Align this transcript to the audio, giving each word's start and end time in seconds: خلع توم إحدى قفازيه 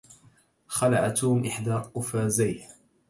خلع 0.67 1.09
توم 1.09 1.45
إحدى 1.45 1.71
قفازيه 1.71 2.65